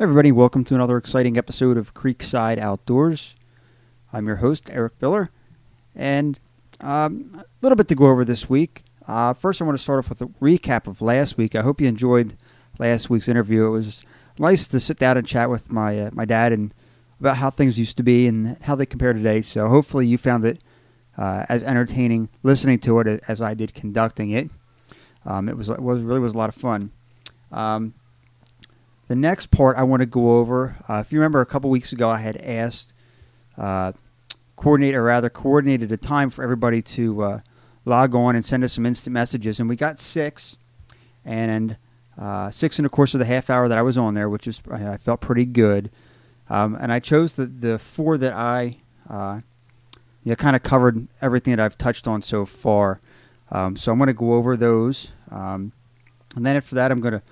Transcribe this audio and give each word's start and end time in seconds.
everybody, 0.00 0.32
welcome 0.32 0.64
to 0.64 0.74
another 0.74 0.96
exciting 0.96 1.36
episode 1.36 1.76
of 1.76 1.92
Creekside 1.92 2.56
Outdoors. 2.56 3.36
I'm 4.14 4.26
your 4.26 4.36
host, 4.36 4.70
Eric 4.72 4.98
Biller, 4.98 5.28
and 5.94 6.40
um, 6.80 7.30
a 7.34 7.44
little 7.60 7.76
bit 7.76 7.86
to 7.88 7.94
go 7.94 8.06
over 8.06 8.24
this 8.24 8.48
week. 8.48 8.82
Uh, 9.06 9.34
first, 9.34 9.60
I 9.60 9.66
want 9.66 9.76
to 9.76 9.82
start 9.82 9.98
off 9.98 10.08
with 10.08 10.22
a 10.22 10.26
recap 10.40 10.86
of 10.86 11.02
last 11.02 11.36
week. 11.36 11.54
I 11.54 11.60
hope 11.60 11.82
you 11.82 11.86
enjoyed 11.86 12.38
last 12.78 13.10
week's 13.10 13.28
interview. 13.28 13.66
It 13.66 13.70
was 13.70 14.02
nice 14.38 14.66
to 14.68 14.80
sit 14.80 14.96
down 14.96 15.18
and 15.18 15.26
chat 15.26 15.50
with 15.50 15.70
my 15.70 16.00
uh, 16.00 16.10
my 16.14 16.24
dad 16.24 16.54
and 16.54 16.74
about 17.20 17.36
how 17.36 17.50
things 17.50 17.78
used 17.78 17.98
to 17.98 18.02
be 18.02 18.26
and 18.26 18.56
how 18.62 18.74
they 18.74 18.86
compare 18.86 19.12
today. 19.12 19.42
So 19.42 19.68
hopefully 19.68 20.06
you 20.06 20.16
found 20.16 20.46
it 20.46 20.62
uh, 21.18 21.44
as 21.50 21.62
entertaining 21.62 22.30
listening 22.42 22.78
to 22.78 23.00
it 23.00 23.22
as 23.28 23.42
I 23.42 23.52
did 23.52 23.74
conducting 23.74 24.30
it. 24.30 24.50
Um, 25.26 25.46
it 25.46 25.58
was 25.58 25.68
it 25.68 25.82
was 25.82 26.00
really 26.00 26.20
was 26.20 26.32
a 26.32 26.38
lot 26.38 26.48
of 26.48 26.54
fun. 26.54 26.90
Um, 27.52 27.92
the 29.10 29.16
next 29.16 29.46
part 29.46 29.76
I 29.76 29.82
want 29.82 30.02
to 30.02 30.06
go 30.06 30.38
over. 30.38 30.76
Uh, 30.88 30.98
if 31.04 31.12
you 31.12 31.18
remember, 31.18 31.40
a 31.40 31.46
couple 31.46 31.68
weeks 31.68 31.92
ago, 31.92 32.08
I 32.08 32.18
had 32.18 32.36
asked 32.36 32.92
uh, 33.58 33.90
coordinate 34.54 34.94
or 34.94 35.02
rather 35.02 35.28
coordinated 35.28 35.90
a 35.90 35.96
time 35.96 36.30
for 36.30 36.44
everybody 36.44 36.80
to 36.80 37.20
uh, 37.20 37.40
log 37.84 38.14
on 38.14 38.36
and 38.36 38.44
send 38.44 38.62
us 38.62 38.74
some 38.74 38.86
instant 38.86 39.12
messages, 39.12 39.58
and 39.58 39.68
we 39.68 39.74
got 39.74 39.98
six, 39.98 40.56
and 41.24 41.76
uh, 42.16 42.52
six 42.52 42.78
in 42.78 42.84
the 42.84 42.88
course 42.88 43.12
of 43.12 43.18
the 43.18 43.24
half 43.24 43.50
hour 43.50 43.66
that 43.66 43.76
I 43.76 43.82
was 43.82 43.98
on 43.98 44.14
there, 44.14 44.28
which 44.28 44.46
is 44.46 44.62
I 44.70 44.96
felt 44.96 45.20
pretty 45.20 45.44
good. 45.44 45.90
Um, 46.48 46.78
and 46.80 46.92
I 46.92 47.00
chose 47.00 47.34
the 47.34 47.46
the 47.46 47.80
four 47.80 48.16
that 48.16 48.32
I 48.32 48.76
uh, 49.08 49.40
you 50.22 50.30
know, 50.30 50.36
kind 50.36 50.54
of 50.54 50.62
covered 50.62 51.08
everything 51.20 51.56
that 51.56 51.64
I've 51.64 51.76
touched 51.76 52.06
on 52.06 52.22
so 52.22 52.46
far. 52.46 53.00
Um, 53.50 53.74
so 53.74 53.90
I'm 53.90 53.98
going 53.98 54.06
to 54.06 54.12
go 54.12 54.34
over 54.34 54.56
those, 54.56 55.10
um, 55.32 55.72
and 56.36 56.46
then 56.46 56.54
after 56.54 56.76
that, 56.76 56.92
I'm 56.92 57.00
going 57.00 57.14
to 57.14 57.22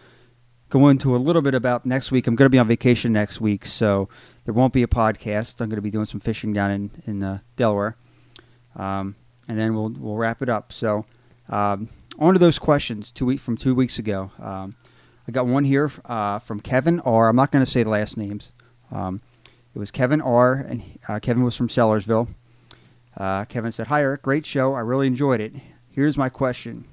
go 0.69 0.89
into 0.89 1.17
a 1.17 1.19
little 1.19 1.43
bit 1.43 1.55
about 1.55 1.87
next 1.87 2.11
week. 2.11 2.27
I'm 2.27 2.37
going 2.37 2.47
to 2.47 2.51
be 2.51 2.59
on 2.59 2.69
vacation 2.69 3.13
next 3.13 3.41
week, 3.41 3.65
so 3.65 4.09
there 4.45 4.55
won't 4.55 4.73
be 4.73 4.83
a 4.83 4.87
podcast. 4.89 5.61
I'm 5.61 5.69
going 5.69 5.77
to 5.77 5.83
be 5.83 5.91
doing 5.91 6.07
some 6.07 6.21
fishing 6.21 6.53
down 6.53 6.71
in 6.71 6.91
in 7.07 7.23
uh, 7.23 7.39
Delaware, 7.57 7.97
um, 8.77 9.17
and 9.49 9.59
then 9.59 9.75
we'll 9.75 9.91
we'll 9.91 10.17
wrap 10.17 10.43
it 10.43 10.49
up. 10.49 10.73
So 10.73 11.07
um, 11.49 11.89
on 12.19 12.35
to 12.35 12.39
those 12.39 12.59
questions 12.59 13.11
two 13.11 13.27
week 13.27 13.41
from 13.41 13.57
two 13.57 13.75
weeks 13.75 13.99
ago. 13.99 14.31
Um, 14.39 14.77
I 15.27 15.33
got 15.33 15.47
one 15.47 15.65
here 15.65 15.91
uh, 16.07 16.39
from 16.39 16.61
Kevin 16.61 17.01
R. 17.01 17.29
I'm 17.29 17.37
not 17.37 17.51
going 17.51 17.65
to 17.65 17.71
say 17.71 17.83
the 17.83 17.91
last 17.91 18.17
names. 18.17 18.53
Um, 18.91 19.21
it 19.75 19.79
was 19.79 19.91
Kevin 19.91 20.23
R. 20.23 20.55
and 20.55 20.83
uh, 21.07 21.19
Kevin 21.21 21.45
was 21.45 21.55
from 21.55 21.69
Sellersville. 21.69 22.29
Uh, 23.17 23.45
Kevin 23.45 23.73
said, 23.73 23.89
"Hi 23.89 24.03
Eric, 24.03 24.23
great 24.23 24.47
show. 24.47 24.75
I 24.75 24.81
really 24.81 25.07
enjoyed 25.07 25.41
it. 25.41 25.55
Here's 25.91 26.17
my 26.17 26.29
question." 26.29 26.85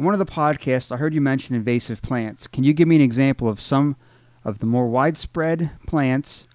In 0.00 0.06
one 0.06 0.14
of 0.14 0.18
the 0.18 0.24
podcasts, 0.24 0.90
I 0.90 0.96
heard 0.96 1.12
you 1.12 1.20
mention 1.20 1.54
invasive 1.54 2.00
plants. 2.00 2.46
Can 2.46 2.64
you 2.64 2.72
give 2.72 2.88
me 2.88 2.96
an 2.96 3.02
example 3.02 3.50
of 3.50 3.60
some 3.60 3.96
of 4.46 4.60
the 4.60 4.64
more 4.64 4.88
widespread 4.88 5.72
plants 5.86 6.48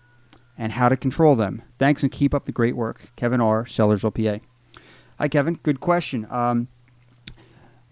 and 0.58 0.72
how 0.72 0.90
to 0.90 0.98
control 0.98 1.36
them? 1.36 1.62
Thanks 1.78 2.02
and 2.02 2.12
keep 2.12 2.34
up 2.34 2.46
the 2.46 2.52
great 2.52 2.76
work. 2.76 3.12
Kevin 3.16 3.40
R., 3.40 3.66
Sellersville, 3.66 4.42
PA. 4.42 4.44
Hi, 5.20 5.28
Kevin. 5.28 5.60
Good 5.62 5.80
question. 5.80 6.26
Um, 6.32 6.70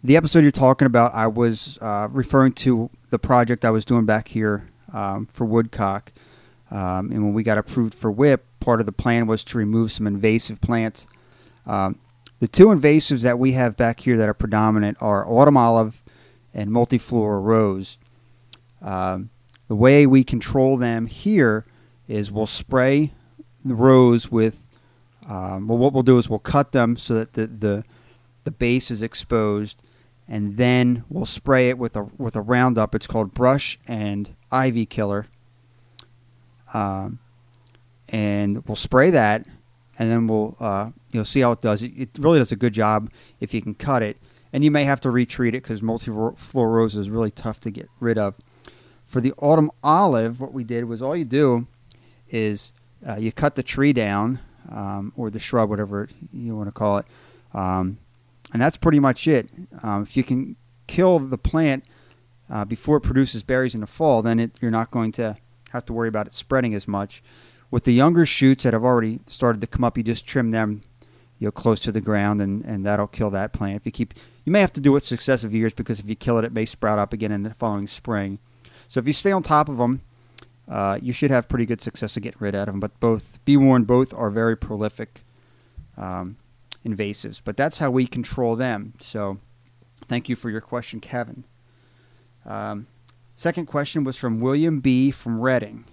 the 0.03 0.17
episode 0.17 0.39
you're 0.39 0.49
talking 0.49 0.87
about, 0.87 1.13
I 1.13 1.27
was 1.27 1.77
uh, 1.81 2.07
referring 2.09 2.53
to 2.53 2.89
the 3.11 3.19
project 3.19 3.63
I 3.63 3.69
was 3.69 3.85
doing 3.85 4.07
back 4.07 4.29
here 4.29 4.71
um, 4.91 5.27
for 5.27 5.45
Woodcock. 5.45 6.11
Um, 6.71 7.11
and 7.11 7.23
when 7.23 7.33
we 7.35 7.43
got 7.43 7.59
approved 7.59 7.93
for 7.93 8.09
WHIP, 8.09 8.43
part 8.59 8.79
of 8.79 8.87
the 8.87 8.91
plan 8.91 9.27
was 9.27 9.43
to 9.43 9.59
remove 9.59 9.91
some 9.91 10.07
invasive 10.07 10.61
plants. 10.61 11.05
Um, 11.67 11.99
the 12.43 12.47
two 12.49 12.65
invasives 12.65 13.23
that 13.23 13.39
we 13.39 13.53
have 13.53 13.77
back 13.77 14.01
here 14.01 14.17
that 14.17 14.27
are 14.27 14.33
predominant 14.33 14.97
are 14.99 15.25
autumn 15.25 15.55
olive 15.55 16.03
and 16.53 16.69
multiflora 16.69 17.41
rose. 17.41 17.97
Um, 18.81 19.29
the 19.69 19.77
way 19.77 20.05
we 20.05 20.25
control 20.25 20.75
them 20.75 21.05
here 21.05 21.65
is 22.05 22.33
we'll 22.33 22.45
spray 22.45 23.13
the 23.63 23.75
rose 23.75 24.29
with. 24.29 24.67
Um, 25.25 25.69
well, 25.69 25.77
what 25.77 25.93
we'll 25.93 26.03
do 26.03 26.17
is 26.17 26.29
we'll 26.29 26.39
cut 26.39 26.73
them 26.73 26.97
so 26.97 27.13
that 27.13 27.31
the, 27.31 27.47
the 27.47 27.83
the 28.43 28.51
base 28.51 28.91
is 28.91 29.01
exposed, 29.01 29.81
and 30.27 30.57
then 30.57 31.05
we'll 31.07 31.25
spray 31.25 31.69
it 31.69 31.77
with 31.77 31.95
a 31.95 32.09
with 32.17 32.35
a 32.35 32.41
Roundup. 32.41 32.93
It's 32.93 33.07
called 33.07 33.33
brush 33.33 33.79
and 33.87 34.35
ivy 34.51 34.85
killer. 34.85 35.27
Um, 36.73 37.19
and 38.09 38.67
we'll 38.67 38.75
spray 38.75 39.11
that, 39.11 39.45
and 39.97 40.11
then 40.11 40.27
we'll 40.27 40.57
uh, 40.59 40.89
you 41.13 41.19
know 41.19 41.23
see 41.23 41.41
how 41.41 41.51
it 41.51 41.61
does. 41.61 41.83
It, 41.83 41.93
it, 41.97 42.09
really 42.19 42.39
does 42.39 42.51
a 42.51 42.55
good 42.55 42.73
job 42.73 43.11
if 43.39 43.53
you 43.53 43.61
can 43.61 43.73
cut 43.73 44.03
it, 44.03 44.17
and 44.51 44.63
you 44.63 44.71
may 44.71 44.83
have 44.83 45.01
to 45.01 45.11
retreat 45.11 45.53
it 45.53 45.63
because 45.63 45.81
multiflora 45.81 46.73
rose 46.73 46.95
is 46.95 47.09
really 47.09 47.31
tough 47.31 47.59
to 47.61 47.71
get 47.71 47.89
rid 47.99 48.17
of. 48.17 48.35
For 49.05 49.21
the 49.21 49.33
autumn 49.37 49.69
olive, 49.83 50.39
what 50.39 50.53
we 50.53 50.63
did 50.63 50.85
was 50.85 51.01
all 51.01 51.15
you 51.15 51.25
do 51.25 51.67
is 52.29 52.71
uh, 53.07 53.17
you 53.17 53.31
cut 53.31 53.55
the 53.55 53.63
tree 53.63 53.93
down 53.93 54.39
um, 54.71 55.13
or 55.15 55.29
the 55.29 55.39
shrub, 55.39 55.69
whatever 55.69 56.09
you 56.31 56.55
want 56.55 56.67
to 56.67 56.73
call 56.73 56.97
it, 56.97 57.05
um, 57.53 57.97
and 58.51 58.61
that's 58.61 58.77
pretty 58.77 58.99
much 58.99 59.27
it. 59.27 59.49
Um, 59.83 60.03
if 60.03 60.17
you 60.17 60.23
can 60.23 60.55
kill 60.87 61.19
the 61.19 61.37
plant 61.37 61.83
uh, 62.49 62.65
before 62.65 62.97
it 62.97 63.01
produces 63.01 63.43
berries 63.43 63.75
in 63.75 63.81
the 63.81 63.87
fall, 63.87 64.21
then 64.21 64.39
it, 64.39 64.51
you're 64.61 64.71
not 64.71 64.91
going 64.91 65.11
to 65.13 65.37
have 65.71 65.85
to 65.85 65.93
worry 65.93 66.07
about 66.07 66.27
it 66.27 66.33
spreading 66.33 66.73
as 66.73 66.87
much. 66.87 67.23
With 67.71 67.85
the 67.85 67.93
younger 67.93 68.25
shoots 68.25 68.63
that 68.63 68.73
have 68.73 68.83
already 68.83 69.19
started 69.25 69.59
to 69.61 69.67
come 69.67 69.83
up, 69.83 69.97
you 69.97 70.03
just 70.03 70.27
trim 70.27 70.51
them, 70.51 70.83
you 71.43 71.47
know, 71.47 71.51
close 71.51 71.81
to 71.81 71.91
the 71.91 71.99
ground, 71.99 72.39
and, 72.39 72.63
and 72.63 72.85
that'll 72.85 73.05
kill 73.05 73.29
that 73.31 73.51
plant. 73.51 73.75
If 73.75 73.85
you 73.85 73.91
keep, 73.91 74.13
you 74.45 74.51
may 74.53 74.61
have 74.61 74.71
to 74.71 74.79
do 74.79 74.95
it 74.95 75.03
successive 75.03 75.53
years 75.53 75.73
because 75.73 75.99
if 75.99 76.07
you 76.07 76.15
kill 76.15 76.37
it, 76.37 76.45
it 76.45 76.53
may 76.53 76.63
sprout 76.63 76.99
up 76.99 77.11
again 77.11 77.33
in 77.33 77.43
the 77.43 77.53
following 77.53 77.85
spring. 77.85 78.39
So 78.87 79.01
if 79.01 79.07
you 79.07 79.11
stay 79.11 79.33
on 79.33 79.43
top 79.43 79.67
of 79.67 79.75
them, 79.75 80.03
uh, 80.69 80.99
you 81.01 81.11
should 81.11 81.31
have 81.31 81.49
pretty 81.49 81.65
good 81.65 81.81
success 81.81 82.15
of 82.15 82.23
getting 82.23 82.39
rid 82.39 82.55
of 82.55 82.67
them. 82.67 82.79
But 82.79 82.97
both, 83.01 83.43
be 83.43 83.57
warned, 83.57 83.87
both 83.87 84.13
are 84.13 84.29
very 84.29 84.55
prolific 84.55 85.25
um, 85.97 86.37
invasives. 86.85 87.41
But 87.43 87.57
that's 87.57 87.79
how 87.79 87.91
we 87.91 88.07
control 88.07 88.55
them. 88.55 88.93
So 89.01 89.39
thank 90.07 90.29
you 90.29 90.37
for 90.37 90.49
your 90.49 90.61
question, 90.61 91.01
Kevin. 91.01 91.43
Um, 92.45 92.87
second 93.35 93.65
question 93.65 94.05
was 94.05 94.15
from 94.15 94.39
William 94.39 94.79
B. 94.79 95.11
from 95.11 95.41
Reading 95.41 95.83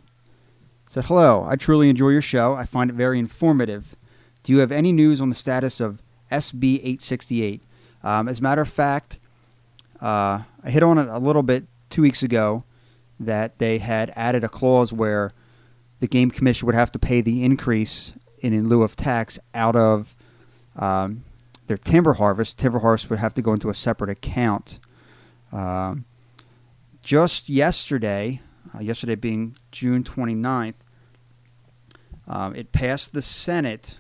said, 0.91 1.05
Hello, 1.05 1.45
I 1.49 1.55
truly 1.55 1.89
enjoy 1.89 2.09
your 2.09 2.21
show. 2.21 2.55
I 2.55 2.67
find 2.67 2.91
it 2.91 2.95
very 2.95 3.19
informative. 3.19 3.95
Do 4.43 4.53
you 4.53 4.59
have 4.61 4.73
any 4.73 4.93
news 4.93 5.21
on 5.21 5.29
the 5.29 5.35
status 5.35 5.81
of 5.81 6.03
SB 6.31 6.77
868? 6.77 7.63
Um, 8.03 8.29
as 8.29 8.41
a 8.41 8.43
matter 8.43 8.63
of 8.63 8.69
fact, 8.69 9.19
uh, 10.01 10.43
I 10.65 10.71
hit 10.71 10.83
on 10.83 10.99
it 10.99 11.09
a 11.09 11.19
little 11.19 11.43
bit 11.43 11.65
two 11.91 12.03
weeks 12.03 12.23
ago 12.23 12.65
that 13.19 13.59
they 13.59 13.79
had 13.79 14.13
added 14.17 14.43
a 14.45 14.49
clause 14.49 14.93
where 14.93 15.33
the 16.01 16.07
Game 16.07 16.31
Commission 16.31 16.67
would 16.67 16.75
have 16.75 16.91
to 16.93 16.99
pay 16.99 17.21
the 17.21 17.45
increase 17.45 18.15
in, 18.39 18.55
in 18.55 18.69
lieu 18.69 18.83
of 18.83 18.97
tax 18.97 19.39
out 19.55 19.77
of 19.77 20.17
um, 20.77 21.25
their 21.67 21.77
timber 21.77 22.15
harvest. 22.15 22.59
Timber 22.59 22.79
harvest 22.79 23.11
would 23.11 23.19
have 23.19 23.35
to 23.35 23.43
go 23.43 23.53
into 23.53 23.69
a 23.69 23.75
separate 23.75 24.09
account. 24.09 24.79
Um, 25.53 26.07
just 27.03 27.49
yesterday, 27.49 28.41
uh, 28.75 28.81
yesterday 28.81 29.15
being 29.15 29.57
June 29.71 30.03
29th, 30.03 30.75
um, 32.27 32.55
it 32.55 32.73
passed 32.73 33.13
the 33.13 33.23
Senate 33.23 33.99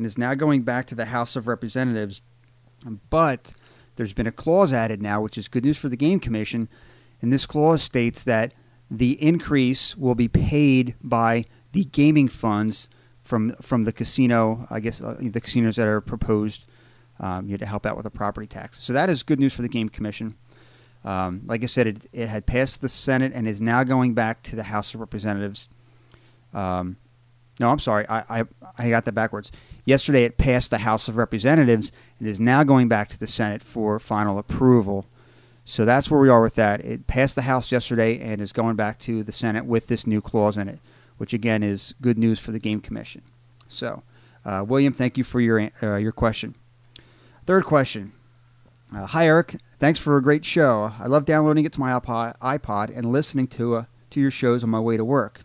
and 0.00 0.06
is 0.06 0.16
now 0.16 0.32
going 0.32 0.62
back 0.62 0.86
to 0.86 0.94
the 0.94 1.04
House 1.04 1.36
of 1.36 1.46
Representatives. 1.46 2.22
But 3.10 3.52
there's 3.96 4.14
been 4.14 4.26
a 4.26 4.32
clause 4.32 4.72
added 4.72 5.02
now, 5.02 5.20
which 5.20 5.36
is 5.36 5.46
good 5.46 5.62
news 5.62 5.76
for 5.76 5.90
the 5.90 5.96
Game 5.96 6.20
Commission. 6.20 6.70
And 7.20 7.30
this 7.30 7.44
clause 7.44 7.82
states 7.82 8.24
that 8.24 8.54
the 8.90 9.22
increase 9.22 9.98
will 9.98 10.14
be 10.14 10.26
paid 10.26 10.94
by 11.02 11.44
the 11.72 11.84
gaming 11.84 12.28
funds 12.28 12.88
from 13.20 13.52
from 13.56 13.84
the 13.84 13.92
casino, 13.92 14.66
I 14.70 14.80
guess 14.80 15.02
uh, 15.02 15.18
the 15.20 15.38
casinos 15.38 15.76
that 15.76 15.86
are 15.86 16.00
proposed 16.00 16.64
um, 17.18 17.44
you 17.44 17.52
know, 17.52 17.58
to 17.58 17.66
help 17.66 17.84
out 17.84 17.96
with 17.96 18.04
the 18.04 18.10
property 18.10 18.46
tax. 18.46 18.82
So 18.82 18.94
that 18.94 19.10
is 19.10 19.22
good 19.22 19.38
news 19.38 19.52
for 19.52 19.60
the 19.60 19.68
Game 19.68 19.90
Commission. 19.90 20.34
Um, 21.04 21.42
like 21.44 21.62
I 21.62 21.66
said, 21.66 21.86
it, 21.86 22.06
it, 22.14 22.28
had 22.28 22.46
passed 22.46 22.80
the 22.80 22.88
Senate 22.88 23.32
and 23.34 23.46
is 23.46 23.60
now 23.60 23.84
going 23.84 24.14
back 24.14 24.42
to 24.44 24.56
the 24.56 24.62
House 24.62 24.94
of 24.94 25.00
Representatives. 25.00 25.68
Um, 26.54 26.96
no, 27.60 27.70
I'm 27.70 27.78
sorry, 27.78 28.06
I, 28.08 28.40
I, 28.40 28.44
I 28.78 28.88
got 28.88 29.04
that 29.04 29.12
backwards. 29.12 29.52
Yesterday, 29.84 30.24
it 30.24 30.38
passed 30.38 30.70
the 30.70 30.78
House 30.78 31.08
of 31.08 31.18
Representatives 31.18 31.92
and 32.18 32.26
is 32.26 32.40
now 32.40 32.64
going 32.64 32.88
back 32.88 33.10
to 33.10 33.18
the 33.18 33.26
Senate 33.26 33.62
for 33.62 33.98
final 33.98 34.38
approval. 34.38 35.06
So 35.66 35.84
that's 35.84 36.10
where 36.10 36.18
we 36.18 36.30
are 36.30 36.40
with 36.40 36.54
that. 36.54 36.80
It 36.80 37.06
passed 37.06 37.36
the 37.36 37.42
House 37.42 37.70
yesterday 37.70 38.18
and 38.18 38.40
is 38.40 38.52
going 38.52 38.76
back 38.76 38.98
to 39.00 39.22
the 39.22 39.30
Senate 39.30 39.66
with 39.66 39.88
this 39.88 40.06
new 40.06 40.22
clause 40.22 40.56
in 40.56 40.68
it, 40.68 40.80
which 41.18 41.34
again 41.34 41.62
is 41.62 41.94
good 42.00 42.16
news 42.16 42.40
for 42.40 42.50
the 42.50 42.58
Game 42.58 42.80
Commission. 42.80 43.22
So, 43.68 44.02
uh, 44.44 44.64
William, 44.66 44.94
thank 44.94 45.18
you 45.18 45.22
for 45.22 45.38
your 45.38 45.70
uh, 45.82 45.96
your 45.96 46.12
question. 46.12 46.54
Third 47.44 47.64
question. 47.64 48.12
Uh, 48.94 49.04
Hi, 49.04 49.26
Eric. 49.26 49.56
Thanks 49.78 50.00
for 50.00 50.16
a 50.16 50.22
great 50.22 50.46
show. 50.46 50.92
I 50.98 51.06
love 51.06 51.26
downloading 51.26 51.66
it 51.66 51.72
to 51.74 51.80
my 51.80 51.92
iPod 51.92 52.96
and 52.96 53.12
listening 53.12 53.48
to 53.48 53.74
uh, 53.76 53.84
to 54.10 54.20
your 54.20 54.30
shows 54.30 54.64
on 54.64 54.70
my 54.70 54.80
way 54.80 54.96
to 54.96 55.04
work. 55.04 55.42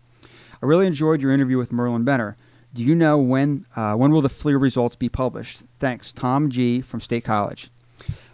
I 0.62 0.66
really 0.66 0.86
enjoyed 0.86 1.20
your 1.20 1.32
interview 1.32 1.58
with 1.58 1.72
Merlin 1.72 2.04
Benner. 2.04 2.36
Do 2.74 2.82
you 2.82 2.94
know 2.94 3.18
when 3.18 3.66
uh, 3.74 3.94
when 3.94 4.10
will 4.12 4.22
the 4.22 4.28
FLIR 4.28 4.60
results 4.60 4.96
be 4.96 5.08
published? 5.08 5.62
Thanks, 5.78 6.12
Tom 6.12 6.50
G 6.50 6.80
from 6.80 7.00
State 7.00 7.24
College. 7.24 7.70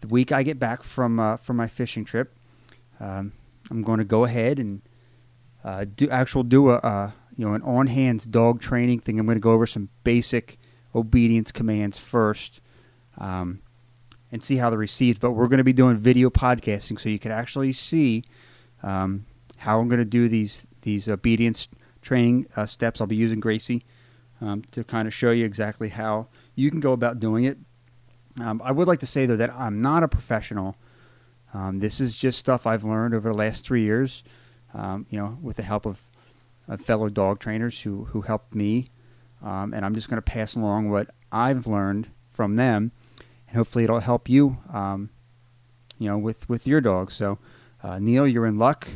the 0.00 0.08
week 0.08 0.32
I 0.32 0.42
get 0.42 0.58
back 0.58 0.82
from 0.82 1.20
uh, 1.20 1.36
from 1.36 1.56
my 1.56 1.68
fishing 1.68 2.04
trip, 2.04 2.34
um, 3.00 3.32
I'm 3.70 3.82
going 3.82 3.98
to 3.98 4.04
go 4.04 4.24
ahead 4.24 4.58
and 4.58 4.82
uh, 5.64 5.84
do 5.84 6.08
actual 6.10 6.42
do 6.42 6.70
a 6.70 6.76
uh, 6.76 7.10
you 7.36 7.46
know 7.46 7.54
an 7.54 7.62
on 7.62 7.86
hands 7.86 8.26
dog 8.26 8.60
training 8.60 9.00
thing. 9.00 9.18
I'm 9.18 9.26
going 9.26 9.36
to 9.36 9.40
go 9.40 9.52
over 9.52 9.66
some 9.66 9.88
basic 10.02 10.58
obedience 10.94 11.52
commands 11.52 11.98
first, 11.98 12.60
um, 13.18 13.60
and 14.30 14.42
see 14.42 14.56
how 14.56 14.70
they're 14.70 14.78
received. 14.78 15.20
But 15.20 15.32
we're 15.32 15.48
going 15.48 15.58
to 15.58 15.64
be 15.64 15.72
doing 15.72 15.98
video 15.98 16.30
podcasting, 16.30 17.00
so 17.00 17.08
you 17.08 17.18
can 17.18 17.32
actually 17.32 17.72
see 17.72 18.24
um, 18.82 19.26
how 19.58 19.80
I'm 19.80 19.88
going 19.88 19.98
to 20.00 20.04
do 20.04 20.28
these 20.28 20.66
these 20.82 21.08
obedience 21.08 21.68
training 22.02 22.46
uh, 22.56 22.66
steps. 22.66 23.00
I'll 23.00 23.06
be 23.06 23.16
using 23.16 23.40
Gracie 23.40 23.84
um, 24.40 24.62
to 24.70 24.84
kind 24.84 25.06
of 25.08 25.14
show 25.14 25.30
you 25.30 25.44
exactly 25.44 25.88
how 25.88 26.28
you 26.54 26.70
can 26.70 26.80
go 26.80 26.92
about 26.92 27.20
doing 27.20 27.44
it. 27.44 27.58
Um, 28.40 28.62
I 28.64 28.72
would 28.72 28.88
like 28.88 29.00
to 29.00 29.06
say 29.06 29.26
though 29.26 29.36
that 29.36 29.52
I'm 29.52 29.80
not 29.80 30.02
a 30.02 30.08
professional. 30.08 30.76
Um, 31.54 31.80
this 31.80 32.00
is 32.00 32.18
just 32.18 32.38
stuff 32.38 32.66
I've 32.66 32.84
learned 32.84 33.14
over 33.14 33.30
the 33.30 33.36
last 33.36 33.64
three 33.64 33.82
years. 33.82 34.22
Um, 34.74 35.06
you 35.08 35.18
know, 35.18 35.38
with 35.40 35.56
the 35.56 35.62
help 35.62 35.86
of, 35.86 36.10
of, 36.68 36.82
fellow 36.82 37.08
dog 37.08 37.40
trainers 37.40 37.80
who 37.80 38.04
who 38.04 38.20
helped 38.20 38.54
me, 38.54 38.90
um, 39.42 39.72
and 39.72 39.82
I'm 39.82 39.94
just 39.94 40.10
going 40.10 40.18
to 40.18 40.22
pass 40.22 40.54
along 40.54 40.90
what 40.90 41.08
I've 41.32 41.66
learned 41.66 42.10
from 42.28 42.56
them, 42.56 42.92
and 43.48 43.56
hopefully 43.56 43.84
it'll 43.84 44.00
help 44.00 44.28
you. 44.28 44.58
Um, 44.72 45.10
you 45.98 46.08
know, 46.08 46.18
with 46.18 46.48
with 46.48 46.66
your 46.66 46.80
dog. 46.80 47.10
So, 47.10 47.38
uh, 47.82 47.98
Neil, 47.98 48.26
you're 48.26 48.46
in 48.46 48.58
luck. 48.58 48.88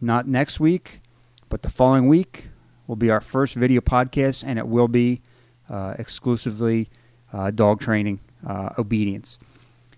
Not 0.00 0.28
next 0.28 0.60
week, 0.60 1.00
but 1.48 1.62
the 1.62 1.70
following 1.70 2.06
week 2.06 2.48
will 2.86 2.96
be 2.96 3.10
our 3.10 3.20
first 3.20 3.54
video 3.54 3.80
podcast, 3.80 4.44
and 4.46 4.58
it 4.58 4.68
will 4.68 4.88
be 4.88 5.22
uh, 5.68 5.94
exclusively 5.98 6.88
uh, 7.32 7.50
dog 7.50 7.80
training 7.80 8.20
uh, 8.46 8.70
obedience. 8.78 9.38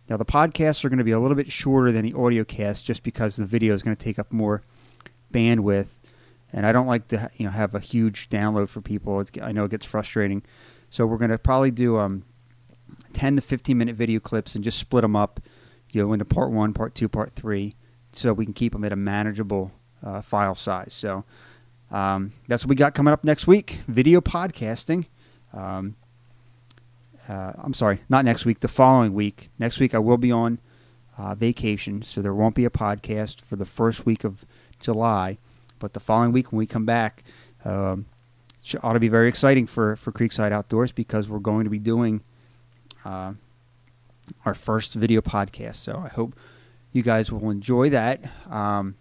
Now, 0.09 0.17
the 0.17 0.25
podcasts 0.25 0.85
are 0.85 0.89
going 0.89 0.99
to 0.99 1.05
be 1.05 1.13
a 1.13 1.21
little 1.21 1.37
bit 1.37 1.53
shorter 1.53 1.93
than 1.93 2.05
the 2.05 2.15
audio 2.15 2.45
cast 2.45 2.85
just 2.85 3.03
because 3.03 3.37
the 3.37 3.47
video 3.47 3.75
is 3.75 3.83
going 3.83 3.95
to 3.95 4.05
take 4.05 4.19
up 4.19 4.33
more 4.33 4.63
bandwidth. 5.33 5.99
And 6.53 6.67
I 6.67 6.73
don't 6.73 6.89
like 6.89 7.07
to 7.09 7.31
you 7.37 7.45
know 7.45 7.53
have 7.53 7.75
a 7.75 7.81
huge 7.81 8.29
download 8.29 8.69
for 8.69 8.81
people. 8.81 9.21
It's, 9.21 9.31
I 9.41 9.53
know 9.53 9.65
it 9.65 9.71
gets 9.71 9.87
frustrating. 9.87 10.43
So 10.91 11.07
we're 11.07 11.19
going 11.19 11.31
to 11.31 11.39
probably 11.39 11.71
do 11.71 11.99
um, 11.99 12.25
10 13.13 13.37
to 13.37 13.43
15 13.43 13.77
minute 13.77 13.97
video 13.97 14.21
clips 14.21 14.55
and 14.55 14.65
just 14.65 14.79
split 14.79 15.03
them 15.03 15.17
up, 15.17 15.41
you 15.91 16.03
know, 16.03 16.13
into 16.13 16.25
part 16.25 16.51
one, 16.51 16.73
part 16.73 16.95
two, 16.95 17.09
part 17.09 17.33
three, 17.33 17.75
so 18.13 18.33
we 18.33 18.45
can 18.45 18.55
keep 18.55 18.73
them 18.73 18.85
at 18.85 18.93
a 18.93 18.97
manageable 18.97 19.73
uh, 20.03 20.21
file 20.21 20.55
size. 20.55 20.93
So 20.93 21.25
um, 21.91 22.33
that's 22.49 22.65
what 22.65 22.71
we 22.71 22.77
got 22.77 22.95
coming 22.95 23.13
up 23.13 23.25
next 23.25 23.47
week 23.47 23.79
video 23.87 24.21
podcasting. 24.21 25.07
Um, 25.53 25.97
uh, 27.29 27.53
I'm 27.59 27.75
sorry, 27.75 28.01
not 28.09 28.25
next 28.25 28.45
week, 28.45 28.61
the 28.61 28.69
following 28.69 29.15
week. 29.15 29.51
Next 29.59 29.79
week 29.79 29.95
I 29.95 29.99
will 29.99 30.19
be 30.19 30.33
on 30.33 30.61
uh, 31.17 31.35
vacation, 31.35 32.03
so 32.03 32.23
there 32.23 32.35
won't 32.35 32.55
be 32.55 32.65
a 32.65 32.71
podcast 32.71 33.41
for 33.41 33.57
the 33.57 33.67
first 33.67 34.07
week 34.07 34.25
of 34.25 34.45
July. 34.81 35.39
But 35.79 35.93
the 35.93 36.01
following 36.01 36.33
week 36.33 36.51
when 36.51 36.59
we 36.59 36.67
come 36.67 36.87
back, 36.87 37.23
um, 37.65 38.07
ought 38.83 38.95
to 38.95 39.01
be 39.01 39.09
very 39.09 39.29
exciting 39.29 39.67
for, 39.67 39.97
for 39.97 40.13
Creekside 40.13 40.53
Outdoors 40.53 40.93
because 40.93 41.29
we're 41.29 41.39
going 41.39 41.65
to 41.65 41.71
be 41.71 41.79
doing 41.79 42.23
uh, 43.05 43.33
our 44.45 44.55
first 44.55 44.95
video 44.95 45.21
podcast. 45.21 45.77
So 45.77 46.03
I 46.05 46.09
hope 46.09 46.35
you 46.93 47.03
guys 47.03 47.31
will 47.31 47.51
enjoy 47.51 47.91
that. 47.91 48.21
Um, 48.51 48.97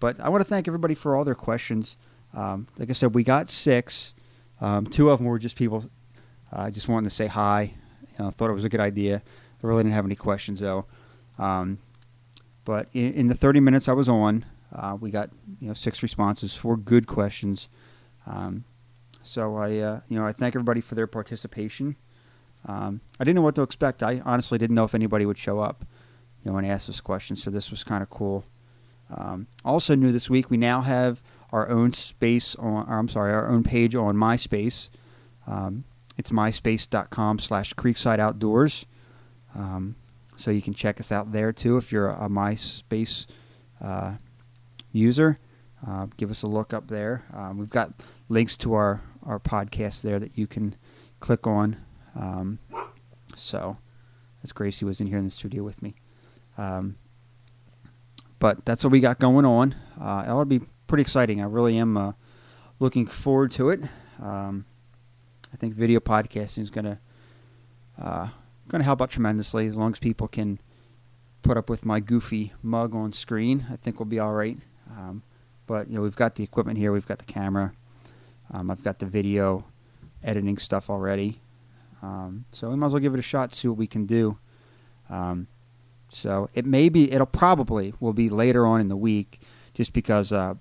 but 0.00 0.18
I 0.20 0.28
want 0.28 0.40
to 0.42 0.48
thank 0.48 0.66
everybody 0.66 0.94
for 0.94 1.14
all 1.14 1.24
their 1.24 1.34
questions. 1.34 1.96
Um, 2.34 2.66
like 2.78 2.90
I 2.90 2.92
said, 2.92 3.14
we 3.14 3.22
got 3.22 3.48
six. 3.48 4.14
Um, 4.60 4.86
two 4.86 5.10
of 5.10 5.18
them 5.18 5.26
were 5.26 5.38
just 5.38 5.56
people 5.56 5.84
uh, 6.52 6.70
just 6.70 6.88
wanting 6.88 7.08
to 7.08 7.14
say 7.14 7.26
hi. 7.26 7.74
You 8.18 8.24
know, 8.24 8.30
thought 8.30 8.50
it 8.50 8.54
was 8.54 8.64
a 8.64 8.68
good 8.68 8.80
idea. 8.80 9.22
I 9.62 9.66
really 9.66 9.82
didn't 9.82 9.94
have 9.94 10.04
any 10.04 10.16
questions 10.16 10.60
though. 10.60 10.86
Um, 11.38 11.78
but 12.64 12.88
in, 12.92 13.12
in, 13.14 13.28
the 13.28 13.34
30 13.34 13.60
minutes 13.60 13.88
I 13.88 13.92
was 13.92 14.08
on, 14.08 14.44
uh, 14.72 14.96
we 15.00 15.10
got 15.10 15.30
you 15.60 15.68
know 15.68 15.74
six 15.74 16.02
responses, 16.02 16.54
four 16.54 16.76
good 16.76 17.06
questions. 17.06 17.68
Um, 18.26 18.64
so 19.22 19.56
I 19.56 19.78
uh, 19.78 20.00
you 20.08 20.18
know 20.18 20.26
I 20.26 20.32
thank 20.32 20.54
everybody 20.54 20.80
for 20.80 20.94
their 20.94 21.06
participation. 21.06 21.96
Um, 22.66 23.00
I 23.18 23.24
didn't 23.24 23.36
know 23.36 23.42
what 23.42 23.54
to 23.56 23.62
expect. 23.62 24.02
I 24.02 24.22
honestly 24.24 24.58
didn't 24.58 24.76
know 24.76 24.84
if 24.84 24.94
anybody 24.94 25.26
would 25.26 25.38
show 25.38 25.60
up, 25.60 25.84
you 26.44 26.50
know, 26.50 26.58
and 26.58 26.66
ask 26.66 26.86
this 26.86 27.00
question. 27.00 27.36
So 27.36 27.50
this 27.50 27.70
was 27.70 27.84
kind 27.84 28.02
of 28.02 28.10
cool. 28.10 28.44
Um, 29.10 29.46
also 29.64 29.94
new 29.94 30.12
this 30.12 30.30
week, 30.30 30.50
we 30.50 30.56
now 30.56 30.80
have 30.80 31.22
our 31.50 31.68
own 31.68 31.92
space 31.92 32.54
on, 32.56 32.86
I'm 32.88 33.08
sorry, 33.08 33.32
our 33.32 33.48
own 33.48 33.62
page 33.62 33.94
on 33.94 34.16
MySpace. 34.16 34.88
Um, 35.46 35.84
it's 36.16 36.30
myspace.com 36.30 37.38
slash 37.38 37.74
creekside 37.74 38.18
outdoors. 38.18 38.86
Um, 39.54 39.96
so 40.36 40.50
you 40.50 40.62
can 40.62 40.74
check 40.74 40.98
us 40.98 41.12
out 41.12 41.32
there 41.32 41.52
too 41.52 41.76
if 41.76 41.92
you're 41.92 42.08
a, 42.08 42.28
MySpace 42.28 43.26
uh, 43.80 44.14
user. 44.92 45.38
Uh, 45.86 46.06
give 46.16 46.30
us 46.30 46.42
a 46.42 46.46
look 46.46 46.72
up 46.72 46.88
there. 46.88 47.24
Um, 47.34 47.58
we've 47.58 47.70
got 47.70 47.92
links 48.28 48.56
to 48.58 48.74
our, 48.74 49.02
our 49.24 49.38
podcast 49.38 50.02
there 50.02 50.18
that 50.18 50.38
you 50.38 50.46
can 50.46 50.76
click 51.20 51.46
on. 51.46 51.76
Um, 52.14 52.58
so, 53.36 53.78
as 54.42 54.52
Gracie 54.52 54.84
was 54.84 55.00
in 55.00 55.06
here 55.06 55.18
in 55.18 55.24
the 55.24 55.30
studio 55.30 55.62
with 55.62 55.82
me. 55.82 55.94
Um, 56.58 56.96
but 58.38 58.64
that's 58.64 58.82
what 58.82 58.90
we 58.90 59.00
got 59.00 59.18
going 59.18 59.46
on. 59.46 59.74
Uh, 60.00 60.24
it'll 60.26 60.44
be 60.44 60.60
pretty 60.86 61.02
exciting. 61.02 61.40
I 61.40 61.44
really 61.44 61.78
am 61.78 61.96
uh, 61.96 62.12
looking 62.80 63.06
forward 63.06 63.52
to 63.52 63.70
it. 63.70 63.80
Um, 64.20 64.66
I 65.52 65.56
think 65.56 65.74
video 65.74 66.00
podcasting 66.00 66.58
is 66.58 66.70
gonna 66.70 66.98
uh, 68.00 68.28
gonna 68.68 68.84
help 68.84 69.00
out 69.00 69.10
tremendously 69.10 69.66
as 69.66 69.76
long 69.76 69.92
as 69.92 69.98
people 69.98 70.28
can 70.28 70.58
put 71.42 71.56
up 71.56 71.68
with 71.68 71.84
my 71.84 72.00
goofy 72.00 72.52
mug 72.62 72.94
on 72.94 73.12
screen. 73.12 73.66
I 73.70 73.76
think 73.76 73.98
we'll 73.98 74.06
be 74.06 74.18
all 74.18 74.32
right. 74.32 74.58
Um, 74.90 75.22
but 75.66 75.88
you 75.88 75.94
know, 75.94 76.02
we've 76.02 76.16
got 76.16 76.34
the 76.34 76.44
equipment 76.44 76.78
here. 76.78 76.92
We've 76.92 77.06
got 77.06 77.18
the 77.18 77.24
camera. 77.24 77.72
Um, 78.50 78.70
I've 78.70 78.82
got 78.82 78.98
the 78.98 79.06
video 79.06 79.64
editing 80.22 80.58
stuff 80.58 80.90
already. 80.90 81.40
Um, 82.02 82.46
so 82.52 82.68
we 82.68 82.76
might 82.76 82.86
as 82.86 82.92
well 82.92 83.00
give 83.00 83.14
it 83.14 83.20
a 83.20 83.22
shot, 83.22 83.54
see 83.54 83.68
what 83.68 83.76
we 83.76 83.86
can 83.86 84.06
do. 84.06 84.38
Um, 85.08 85.46
so 86.08 86.50
it 86.52 86.66
may 86.66 86.88
be, 86.88 87.10
it'll 87.12 87.26
probably 87.26 87.94
will 88.00 88.12
be 88.12 88.28
later 88.28 88.66
on 88.66 88.80
in 88.80 88.88
the 88.88 88.96
week, 88.96 89.40
just 89.72 89.92
because 89.92 90.32
uh, 90.32 90.54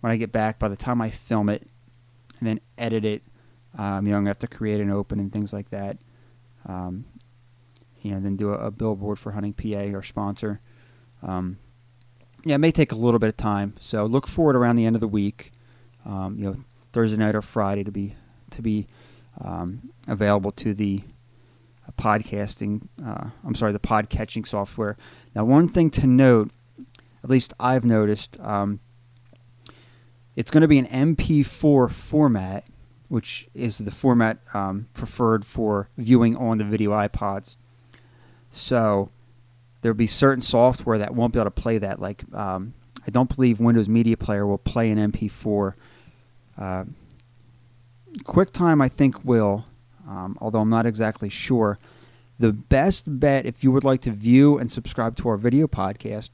when 0.00 0.12
I 0.12 0.16
get 0.16 0.32
back, 0.32 0.58
by 0.58 0.68
the 0.68 0.76
time 0.76 1.00
I 1.02 1.10
film 1.10 1.48
it 1.48 1.68
and 2.38 2.48
then 2.48 2.60
edit 2.78 3.04
it, 3.04 3.22
um, 3.76 4.06
you 4.06 4.12
know, 4.12 4.18
I'm 4.18 4.24
gonna 4.24 4.30
have 4.30 4.38
to 4.38 4.46
create 4.46 4.80
an 4.80 4.90
open 4.90 5.20
and 5.20 5.30
things 5.30 5.52
like 5.52 5.70
that. 5.70 5.98
Um, 6.64 7.04
you 8.02 8.12
know, 8.12 8.20
then 8.20 8.36
do 8.36 8.50
a, 8.50 8.66
a, 8.66 8.70
billboard 8.70 9.18
for 9.18 9.32
Hunting 9.32 9.52
PA, 9.52 9.94
our 9.94 10.02
sponsor. 10.02 10.60
Um, 11.22 11.58
yeah, 12.44 12.54
it 12.54 12.58
may 12.58 12.72
take 12.72 12.92
a 12.92 12.96
little 12.96 13.18
bit 13.18 13.28
of 13.28 13.36
time. 13.36 13.74
So 13.80 14.06
look 14.06 14.26
forward 14.26 14.56
around 14.56 14.76
the 14.76 14.86
end 14.86 14.96
of 14.96 15.00
the 15.00 15.08
week, 15.08 15.52
um, 16.04 16.38
you 16.38 16.44
know, 16.44 16.56
Thursday 16.92 17.18
night 17.18 17.34
or 17.34 17.42
Friday 17.42 17.84
to 17.84 17.90
be 17.90 18.14
to 18.50 18.62
be 18.62 18.86
um, 19.40 19.90
available 20.06 20.52
to 20.52 20.74
the 20.74 21.02
uh, 21.86 21.92
podcasting. 21.92 22.88
Uh, 23.04 23.30
I'm 23.44 23.54
sorry, 23.54 23.72
the 23.72 23.78
pod 23.78 24.08
catching 24.08 24.44
software. 24.44 24.96
Now, 25.34 25.44
one 25.44 25.68
thing 25.68 25.90
to 25.90 26.06
note, 26.06 26.50
at 27.22 27.30
least 27.30 27.52
I've 27.58 27.84
noticed, 27.84 28.38
um, 28.40 28.80
it's 30.34 30.50
going 30.50 30.62
to 30.62 30.68
be 30.68 30.78
an 30.78 30.86
MP4 30.86 31.90
format, 31.90 32.64
which 33.08 33.48
is 33.54 33.78
the 33.78 33.90
format 33.90 34.38
um, 34.52 34.88
preferred 34.92 35.44
for 35.44 35.88
viewing 35.96 36.36
on 36.36 36.58
the 36.58 36.64
video 36.64 36.90
iPods. 36.90 37.56
So 38.50 39.10
there'll 39.80 39.96
be 39.96 40.06
certain 40.06 40.42
software 40.42 40.98
that 40.98 41.14
won't 41.14 41.32
be 41.32 41.38
able 41.38 41.46
to 41.46 41.50
play 41.50 41.78
that. 41.78 42.00
Like 42.00 42.24
um, 42.34 42.74
I 43.06 43.10
don't 43.10 43.34
believe 43.34 43.60
Windows 43.60 43.88
Media 43.88 44.16
Player 44.16 44.46
will 44.46 44.58
play 44.58 44.90
an 44.90 44.98
MP4. 45.12 45.74
Uh, 46.58 46.84
QuickTime, 48.26 48.82
I 48.82 48.88
think, 48.88 49.24
will, 49.24 49.64
um, 50.06 50.36
although 50.40 50.60
I'm 50.60 50.68
not 50.68 50.84
exactly 50.84 51.28
sure. 51.28 51.78
The 52.38 52.52
best 52.52 53.04
bet, 53.06 53.46
if 53.46 53.62
you 53.62 53.70
would 53.70 53.84
like 53.84 54.00
to 54.02 54.10
view 54.10 54.58
and 54.58 54.70
subscribe 54.70 55.16
to 55.16 55.28
our 55.28 55.36
video 55.36 55.68
podcast, 55.68 56.30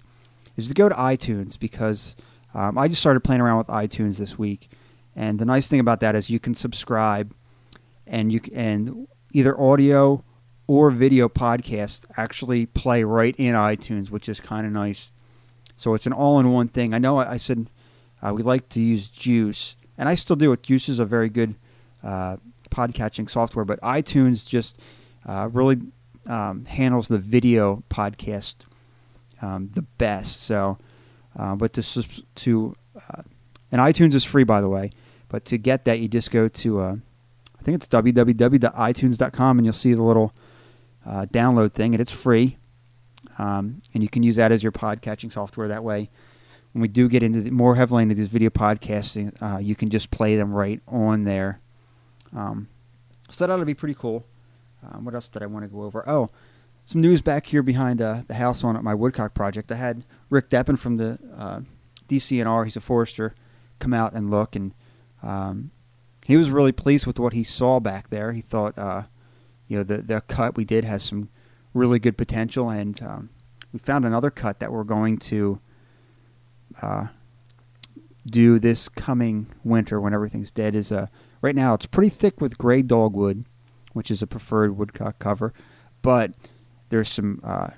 is 0.56 0.68
to 0.68 0.74
go 0.74 0.88
to 0.88 0.94
iTunes 0.94 1.58
because 1.58 2.16
um, 2.54 2.76
I 2.78 2.88
just 2.88 3.00
started 3.00 3.20
playing 3.20 3.42
around 3.42 3.58
with 3.58 3.66
iTunes 3.68 4.18
this 4.18 4.38
week, 4.38 4.70
and 5.14 5.38
the 5.38 5.44
nice 5.44 5.68
thing 5.68 5.80
about 5.80 6.00
that 6.00 6.16
is 6.16 6.30
you 6.30 6.40
can 6.40 6.54
subscribe, 6.54 7.34
and 8.06 8.32
you 8.32 8.40
and 8.54 9.06
either 9.32 9.58
audio 9.60 10.24
or 10.66 10.90
video 10.90 11.28
podcasts 11.28 12.06
actually 12.16 12.66
play 12.66 13.04
right 13.04 13.34
in 13.36 13.54
iTunes, 13.54 14.10
which 14.10 14.28
is 14.28 14.40
kind 14.40 14.66
of 14.66 14.72
nice. 14.72 15.10
So 15.76 15.94
it's 15.94 16.06
an 16.06 16.12
all-in-one 16.12 16.68
thing. 16.68 16.94
I 16.94 16.98
know 16.98 17.18
I, 17.18 17.32
I 17.32 17.36
said 17.36 17.68
uh, 18.22 18.32
we 18.34 18.42
like 18.42 18.68
to 18.70 18.80
use 18.80 19.10
Juice, 19.10 19.76
and 19.98 20.08
I 20.08 20.14
still 20.14 20.36
do 20.36 20.52
it. 20.52 20.62
Juice 20.62 20.88
is 20.88 20.98
a 20.98 21.04
very 21.04 21.28
good 21.28 21.54
uh, 22.02 22.36
podcatching 22.70 23.30
software, 23.30 23.64
but 23.64 23.80
iTunes 23.80 24.46
just 24.46 24.80
uh, 25.26 25.48
really 25.52 25.80
um, 26.26 26.64
handles 26.64 27.08
the 27.08 27.18
video 27.18 27.82
podcast 27.90 28.56
um, 29.40 29.70
the 29.72 29.82
best. 29.82 30.42
So, 30.42 30.78
uh, 31.36 31.56
but 31.56 31.72
to 31.74 32.22
to 32.34 32.76
uh, 32.96 33.22
and 33.70 33.80
iTunes 33.80 34.14
is 34.14 34.24
free, 34.24 34.44
by 34.44 34.60
the 34.60 34.68
way. 34.68 34.90
But 35.28 35.44
to 35.46 35.58
get 35.58 35.86
that, 35.86 35.98
you 35.98 36.08
just 36.08 36.30
go 36.30 36.48
to 36.48 36.80
uh, 36.80 36.96
I 37.62 37.64
think 37.64 37.76
it's 37.76 37.88
www.itunes.com, 37.88 39.58
and 39.58 39.64
you'll 39.64 39.72
see 39.72 39.94
the 39.94 40.02
little 40.02 40.34
uh, 41.06 41.26
download 41.32 41.72
thing, 41.72 41.94
and 41.94 42.00
it's 42.00 42.12
free. 42.12 42.58
Um, 43.38 43.78
and 43.94 44.02
you 44.02 44.08
can 44.08 44.22
use 44.22 44.36
that 44.36 44.52
as 44.52 44.62
your 44.62 44.72
podcatching 44.72 45.32
software. 45.32 45.68
That 45.68 45.84
way, 45.84 46.10
when 46.72 46.82
we 46.82 46.88
do 46.88 47.08
get 47.08 47.22
into 47.22 47.40
the, 47.40 47.50
more 47.50 47.76
heavily 47.76 48.02
into 48.02 48.14
these 48.14 48.28
video 48.28 48.50
podcasting, 48.50 49.40
uh, 49.40 49.58
you 49.58 49.74
can 49.74 49.90
just 49.90 50.10
play 50.10 50.36
them 50.36 50.52
right 50.52 50.82
on 50.88 51.22
there. 51.22 51.60
Um, 52.34 52.68
so 53.30 53.46
that 53.46 53.52
ought 53.52 53.58
to 53.58 53.66
be 53.66 53.74
pretty 53.74 53.94
cool. 53.94 54.26
Um, 54.82 55.04
what 55.04 55.14
else 55.14 55.28
did 55.28 55.42
I 55.42 55.46
want 55.46 55.64
to 55.64 55.68
go 55.68 55.82
over? 55.82 56.08
Oh, 56.08 56.30
some 56.84 57.00
news 57.00 57.22
back 57.22 57.46
here 57.46 57.62
behind 57.62 58.02
uh, 58.02 58.22
the 58.26 58.34
house 58.34 58.64
on 58.64 58.82
my 58.82 58.94
woodcock 58.94 59.34
project. 59.34 59.70
I 59.70 59.76
had 59.76 60.04
Rick 60.30 60.48
Deppen 60.48 60.78
from 60.78 60.96
the 60.96 61.18
uh, 61.36 61.60
DCNR, 62.08 62.64
he's 62.64 62.76
a 62.76 62.80
forester, 62.80 63.34
come 63.78 63.94
out 63.94 64.12
and 64.12 64.30
look, 64.30 64.56
and 64.56 64.74
um, 65.22 65.70
he 66.24 66.36
was 66.36 66.50
really 66.50 66.72
pleased 66.72 67.06
with 67.06 67.18
what 67.18 67.32
he 67.32 67.44
saw 67.44 67.80
back 67.80 68.10
there. 68.10 68.32
He 68.32 68.40
thought, 68.40 68.76
uh, 68.76 69.04
you 69.68 69.78
know, 69.78 69.84
the 69.84 69.98
the 69.98 70.20
cut 70.22 70.56
we 70.56 70.64
did 70.64 70.84
has 70.84 71.02
some 71.02 71.28
really 71.72 71.98
good 71.98 72.18
potential, 72.18 72.68
and 72.68 73.00
um, 73.02 73.30
we 73.72 73.78
found 73.78 74.04
another 74.04 74.30
cut 74.30 74.58
that 74.60 74.72
we're 74.72 74.84
going 74.84 75.18
to 75.18 75.60
uh, 76.80 77.06
do 78.26 78.58
this 78.58 78.88
coming 78.88 79.46
winter 79.64 80.00
when 80.00 80.12
everything's 80.12 80.50
dead. 80.50 80.74
Is 80.74 80.92
a 80.92 81.10
right 81.42 81.54
now 81.54 81.74
it's 81.74 81.86
pretty 81.86 82.08
thick 82.08 82.40
with 82.40 82.56
gray 82.56 82.80
dogwood, 82.80 83.44
which 83.92 84.10
is 84.10 84.22
a 84.22 84.26
preferred 84.26 84.78
woodcock 84.78 85.18
cover, 85.18 85.52
but 86.00 86.32
there's 86.88 87.10
some 87.10 87.40
uh, 87.44 87.70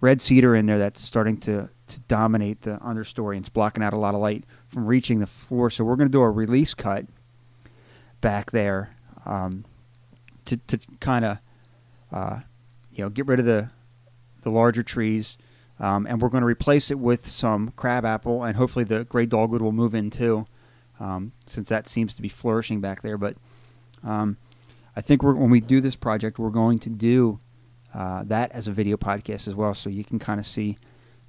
red 0.00 0.20
cedar 0.20 0.54
in 0.56 0.66
there 0.66 0.78
that's 0.78 1.00
starting 1.00 1.36
to, 1.36 1.68
to 1.86 2.00
dominate 2.00 2.62
the 2.62 2.78
understory 2.78 3.36
and 3.36 3.42
it's 3.42 3.48
blocking 3.48 3.82
out 3.82 3.92
a 3.92 3.98
lot 4.00 4.14
of 4.14 4.20
light 4.20 4.44
from 4.66 4.86
reaching 4.86 5.20
the 5.20 5.26
floor. 5.26 5.70
So 5.70 5.84
we're 5.84 5.96
going 5.96 6.08
to 6.08 6.12
do 6.12 6.22
a 6.22 6.30
release 6.30 6.74
cut 6.74 7.06
back 8.20 8.50
there 8.50 8.96
um, 9.26 9.64
to, 10.46 10.56
to 10.56 10.78
kind 11.00 11.24
of 11.24 11.38
uh, 12.10 12.40
you 12.92 13.04
know 13.04 13.10
get 13.10 13.26
rid 13.26 13.38
of 13.38 13.46
the 13.46 13.70
the 14.42 14.50
larger 14.50 14.82
trees. 14.82 15.38
Um, 15.80 16.06
and 16.06 16.20
we're 16.20 16.28
going 16.28 16.42
to 16.42 16.46
replace 16.46 16.90
it 16.90 16.98
with 16.98 17.26
some 17.26 17.72
crabapple, 17.74 18.44
and 18.44 18.56
hopefully 18.56 18.84
the 18.84 19.04
gray 19.04 19.26
dogwood 19.26 19.62
will 19.62 19.72
move 19.72 19.94
in 19.94 20.10
too, 20.10 20.46
um, 21.02 21.32
since 21.46 21.68
that 21.68 21.88
seems 21.88 22.14
to 22.14 22.22
be 22.22 22.28
flourishing 22.28 22.80
back 22.80 23.02
there. 23.02 23.18
But 23.18 23.34
um, 24.04 24.36
I 24.94 25.00
think 25.00 25.22
when 25.22 25.50
we 25.50 25.60
do 25.60 25.80
this 25.80 25.96
project, 25.96 26.38
we're 26.38 26.50
going 26.50 26.78
to 26.78 26.90
do 26.90 27.40
uh, 27.92 28.22
that 28.24 28.52
as 28.52 28.68
a 28.68 28.72
video 28.72 28.96
podcast 28.96 29.48
as 29.48 29.54
well, 29.54 29.74
so 29.74 29.90
you 29.90 30.04
can 30.04 30.18
kind 30.18 30.38
of 30.38 30.46
see 30.46 30.78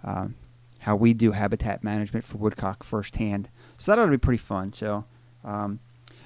um, 0.04 0.36
how 0.80 0.96
we 0.96 1.14
do 1.14 1.32
habitat 1.32 1.84
management 1.84 2.24
for 2.24 2.38
woodcock 2.38 2.84
firsthand. 2.84 3.50
So 3.78 3.92
that 3.92 4.00
ought 4.00 4.06
to 4.06 4.12
be 4.12 4.18
pretty 4.18 4.38
fun. 4.38 4.74
So, 4.74 5.06
um, 5.44 5.80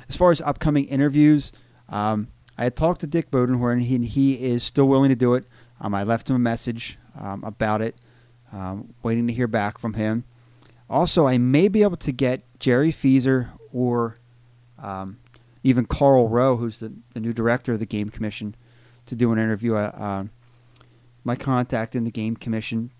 as 0.10 0.18
far 0.18 0.32
as 0.32 0.42
upcoming 0.42 0.86
interviews, 0.86 1.52
um, 1.90 2.28
I 2.58 2.66
had 2.66 2.76
talked 2.76 3.02
to 3.02 3.08
Dick 3.08 3.32
Bodenhorn, 3.32 3.74
and 3.74 3.84
he, 3.84 4.06
he 4.06 4.34
is 4.34 4.64
still 4.64 4.88
willing 4.88 5.10
to 5.10 5.16
do 5.16 5.34
it. 5.34 5.46
I 5.80 6.04
left 6.04 6.30
him 6.30 6.36
a 6.36 6.40
message 6.40 6.98
about 7.16 7.82
it, 7.82 7.96
waiting 9.04 9.28
to 9.28 9.34
hear 9.34 9.48
back 9.48 9.78
from 9.78 9.94
him. 9.94 10.24
Also, 10.90 11.28
I 11.28 11.38
may 11.38 11.68
be 11.68 11.84
able 11.84 11.98
to 11.98 12.12
get 12.12 12.44
Jerry 12.60 12.92
Feaser 12.92 13.50
or 13.72 14.18
even 15.68 15.86
Carl 15.86 16.30
Roe, 16.30 16.56
who's 16.56 16.80
the, 16.80 16.94
the 17.14 17.20
new 17.20 17.34
director 17.34 17.74
of 17.74 17.80
the 17.80 17.86
Game 17.86 18.10
Commission, 18.10 18.56
to 19.06 19.16
do 19.16 19.34
an 19.34 19.38
interview. 19.38 19.76
Uh, 19.76 19.92
um, 19.94 20.30
my 21.26 21.36
contact 21.36 21.94
in 21.94 22.06
the 22.06 22.12
game 22.12 22.38
commission 22.38 22.92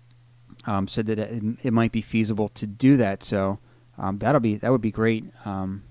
um, 0.66 0.86
said 0.86 1.06
that 1.06 1.18
it, 1.18 1.42
it, 1.62 1.72
might 1.72 1.92
be 1.92 2.02
feasible 2.02 2.48
to 2.50 2.66
do 2.66 2.98
that. 2.98 3.22
So 3.22 3.58
um, 3.96 4.18
that'll 4.18 4.40
be 4.40 4.56
that 4.56 4.70
would 4.70 4.82
be 4.82 4.90
great 4.90 5.24
um, 5.46 5.84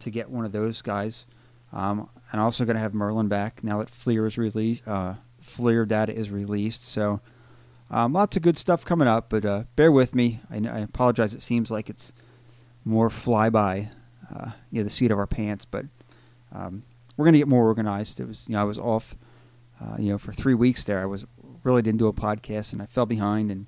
to 0.00 0.10
get 0.10 0.30
one 0.30 0.44
of 0.44 0.50
those 0.50 0.82
guys. 0.82 1.26
Um, 1.72 2.08
and 2.32 2.40
also 2.40 2.64
going 2.64 2.74
to 2.74 2.80
have 2.80 2.92
Merlin 2.92 3.28
back 3.28 3.62
now 3.62 3.78
that 3.78 3.88
FLIR 3.88 4.26
is 4.26 4.36
released. 4.36 4.88
Uh, 4.88 5.14
FLIR 5.40 5.86
data 5.86 6.12
is 6.12 6.30
released. 6.30 6.84
So 6.84 7.20
um, 7.90 8.12
lots 8.12 8.36
of 8.36 8.42
good 8.42 8.56
stuff 8.56 8.84
coming 8.84 9.08
up. 9.08 9.28
But 9.30 9.44
uh, 9.44 9.64
bear 9.76 9.90
with 9.90 10.14
me. 10.14 10.40
I, 10.50 10.56
I, 10.56 10.78
apologize. 10.80 11.34
It 11.34 11.42
seems 11.42 11.70
like 11.70 11.90
it's 11.90 12.12
more 12.84 13.08
flyby, 13.08 13.90
uh, 14.34 14.52
you 14.70 14.80
know, 14.80 14.84
the 14.84 14.90
seat 14.90 15.10
of 15.10 15.18
our 15.18 15.26
pants. 15.26 15.64
But 15.64 15.86
um, 16.52 16.84
we're 17.16 17.24
going 17.24 17.34
to 17.34 17.38
get 17.38 17.48
more 17.48 17.66
organized. 17.66 18.20
It 18.20 18.26
was 18.26 18.46
you 18.48 18.52
know 18.54 18.60
I 18.60 18.64
was 18.64 18.78
off 18.78 19.16
uh, 19.80 19.96
you 19.98 20.12
know, 20.12 20.18
for 20.18 20.32
three 20.32 20.54
weeks 20.54 20.84
there, 20.84 21.00
I 21.00 21.06
was 21.06 21.26
really 21.64 21.82
didn't 21.82 21.98
do 21.98 22.06
a 22.06 22.12
podcast, 22.12 22.72
and 22.72 22.82
I 22.82 22.86
fell 22.86 23.06
behind, 23.06 23.50
and 23.50 23.66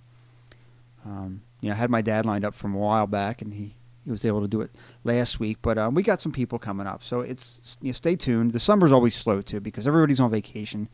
um, 1.05 1.43
you 1.61 1.71
know, 1.71 1.75
I 1.75 1.79
had 1.79 1.91
my 1.91 2.03
dad 2.03 2.27
lined 2.27 2.45
up 2.45 2.55
from 2.55 2.75
a 2.75 2.79
while 2.79 3.07
back, 3.07 3.41
and 3.41 3.55
he 3.55 3.75
he 4.05 4.11
was 4.11 4.25
able 4.25 4.43
to 4.43 4.49
do 4.49 4.61
it 4.61 4.71
last 5.05 5.41
week. 5.41 5.59
But 5.63 5.79
um, 5.79 5.95
we 5.95 6.03
got 6.03 6.21
some 6.21 6.33
people 6.33 6.59
coming 6.59 6.87
up, 6.87 7.03
so 7.03 7.21
it's 7.21 7.79
you 7.81 7.89
know, 7.89 7.93
stay 7.93 8.17
tuned. 8.17 8.53
The 8.53 8.61
summer's 8.61 8.93
always 8.93 9.15
slow 9.15 9.41
too 9.41 9.61
because 9.61 9.87
everybody's 9.87 10.21
on 10.21 10.31
vacation. 10.31 10.89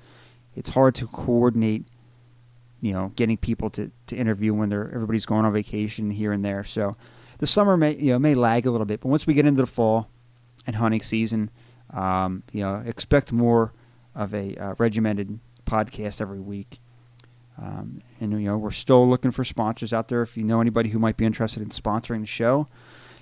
It's 0.54 0.70
hard 0.70 0.94
to 0.96 1.06
coordinate, 1.06 1.86
you 2.80 2.92
know, 2.92 3.12
getting 3.16 3.36
people 3.36 3.70
to, 3.70 3.90
to 4.06 4.16
interview 4.16 4.54
when 4.54 4.68
they're 4.68 4.90
everybody's 4.92 5.26
going 5.26 5.44
on 5.44 5.52
vacation 5.52 6.10
here 6.10 6.32
and 6.32 6.44
there. 6.44 6.64
So 6.64 6.96
the 7.38 7.46
summer 7.46 7.76
may 7.76 7.96
you 7.96 8.12
know 8.12 8.18
may 8.18 8.34
lag 8.34 8.66
a 8.66 8.70
little 8.70 8.86
bit, 8.86 9.00
but 9.00 9.08
once 9.08 9.26
we 9.26 9.34
get 9.34 9.46
into 9.46 9.62
the 9.62 9.66
fall 9.66 10.08
and 10.66 10.76
hunting 10.76 11.00
season, 11.00 11.50
um, 11.90 12.42
you 12.52 12.62
know, 12.62 12.82
expect 12.86 13.32
more 13.32 13.72
of 14.14 14.34
a 14.34 14.56
uh, 14.56 14.74
regimented 14.78 15.38
podcast 15.64 16.20
every 16.20 16.40
week. 16.40 16.78
Um, 17.60 18.02
and 18.20 18.32
you 18.32 18.46
know 18.48 18.56
we're 18.56 18.70
still 18.70 19.08
looking 19.08 19.32
for 19.32 19.42
sponsors 19.42 19.92
out 19.92 20.08
there. 20.08 20.22
If 20.22 20.36
you 20.36 20.44
know 20.44 20.60
anybody 20.60 20.90
who 20.90 21.00
might 21.00 21.16
be 21.16 21.24
interested 21.24 21.62
in 21.62 21.70
sponsoring 21.70 22.20
the 22.20 22.26
show, 22.26 22.68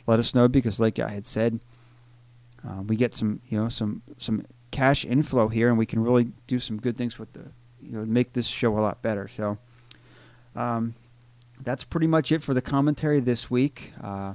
let 0.07 0.19
us 0.19 0.35
know 0.35 0.47
because, 0.47 0.79
like 0.79 0.99
I 0.99 1.09
had 1.09 1.25
said, 1.25 1.61
uh, 2.67 2.83
we 2.83 2.97
get 2.97 3.15
some 3.15 3.41
you 3.49 3.59
know 3.59 3.71
some 3.71 4.03
some 4.19 4.45
cash 4.71 5.07
inflow 5.07 5.49
here, 5.49 5.71
and 5.71 5.79
we 5.79 5.87
can 5.87 6.03
really 6.03 6.33
do 6.47 6.59
some 6.59 6.77
good 6.77 6.97
things 6.99 7.19
with 7.19 7.33
the 7.33 7.51
you 7.83 7.93
know 7.93 8.05
make 8.05 8.33
this 8.33 8.47
show 8.47 8.79
a 8.79 8.81
lot 8.81 9.03
better. 9.03 9.29
So 9.29 9.59
um, 10.55 10.95
that's 11.63 11.85
pretty 11.85 12.07
much 12.07 12.33
it 12.33 12.43
for 12.43 12.55
the 12.55 12.63
commentary 12.63 13.21
this 13.21 13.51
week. 13.51 13.93
Uh, 14.03 14.35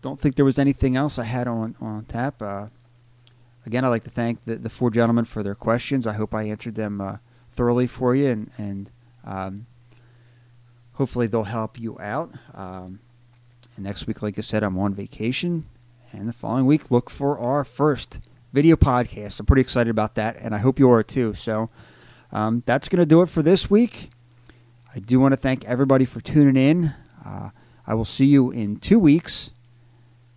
don't 0.00 0.20
think 0.20 0.36
there 0.36 0.44
was 0.44 0.58
anything 0.58 0.96
else 0.96 1.18
I 1.18 1.24
had 1.24 1.48
on 1.48 1.76
on 1.80 2.04
tap. 2.04 2.40
Uh, 2.42 2.66
again, 3.66 3.84
I'd 3.84 3.88
like 3.88 4.04
to 4.04 4.10
thank 4.10 4.42
the, 4.42 4.56
the 4.56 4.70
four 4.70 4.90
gentlemen 4.90 5.24
for 5.24 5.42
their 5.42 5.54
questions. 5.54 6.06
I 6.06 6.14
hope 6.14 6.34
I 6.34 6.44
answered 6.44 6.74
them 6.74 7.00
uh, 7.00 7.16
thoroughly 7.50 7.86
for 7.86 8.14
you, 8.14 8.28
and, 8.28 8.50
and 8.56 8.90
um, 9.24 9.66
hopefully 10.94 11.26
they'll 11.26 11.44
help 11.44 11.78
you 11.78 11.98
out. 12.00 12.32
Um, 12.54 13.00
and 13.76 13.84
next 13.84 14.06
week, 14.06 14.22
like 14.22 14.38
I 14.38 14.42
said, 14.42 14.62
I'm 14.62 14.78
on 14.78 14.94
vacation. 14.94 15.66
And 16.12 16.28
the 16.28 16.32
following 16.32 16.66
week, 16.66 16.90
look 16.90 17.10
for 17.10 17.38
our 17.38 17.64
first 17.64 18.20
video 18.52 18.76
podcast. 18.76 19.40
I'm 19.40 19.46
pretty 19.46 19.62
excited 19.62 19.90
about 19.90 20.14
that, 20.16 20.36
and 20.38 20.54
I 20.54 20.58
hope 20.58 20.78
you 20.78 20.90
are 20.90 21.02
too. 21.02 21.34
So 21.34 21.70
um, 22.32 22.62
that's 22.66 22.88
going 22.88 23.00
to 23.00 23.06
do 23.06 23.22
it 23.22 23.28
for 23.28 23.42
this 23.42 23.70
week. 23.70 24.10
I 24.94 24.98
do 24.98 25.20
want 25.20 25.32
to 25.32 25.36
thank 25.36 25.64
everybody 25.66 26.04
for 26.04 26.20
tuning 26.20 26.56
in. 26.56 26.94
Uh, 27.24 27.50
I 27.86 27.94
will 27.94 28.04
see 28.04 28.26
you 28.26 28.50
in 28.50 28.76
two 28.76 28.98
weeks. 28.98 29.50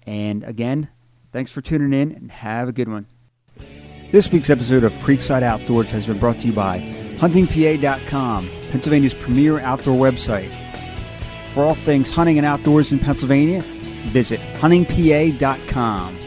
And 0.06 0.44
again, 0.44 0.90
thanks 1.32 1.52
for 1.52 1.62
tuning 1.62 2.00
in 2.00 2.12
and 2.12 2.32
have 2.32 2.68
a 2.68 2.72
good 2.72 2.90
one. 2.90 3.08
This 4.12 4.32
week's 4.32 4.50
episode 4.50 4.84
of 4.84 4.94
Creekside 4.98 5.44
Outdoors 5.44 5.92
has 5.92 6.08
been 6.08 6.20
brought 6.20 6.40
to 6.40 6.48
you 6.48 6.54
by 6.54 6.80
HuntingPA.com, 7.18 8.50
Pennsylvania's 8.72 9.14
premier 9.14 9.60
outdoor 9.60 9.96
website. 9.96 10.52
For 11.50 11.64
all 11.64 11.76
things 11.76 12.10
hunting 12.10 12.38
and 12.38 12.46
outdoors 12.46 12.92
in 12.92 13.00
Pennsylvania, 13.00 13.62
visit 14.08 14.40
huntingpa.com. 14.56 16.18